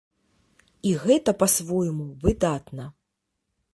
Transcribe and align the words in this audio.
І 0.91 0.93
гэта 1.03 1.35
па-свойму 1.43 2.07
выдатна. 2.25 2.85